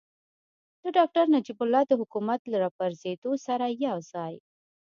د 0.81 0.83
ډاکتر 0.97 1.23
نجیب 1.35 1.59
الله 1.65 1.83
د 1.87 1.91
حکومت 2.01 2.41
له 2.51 2.57
راپرځېدو 2.63 3.31
سره 3.47 3.65
یوځای. 3.85 4.33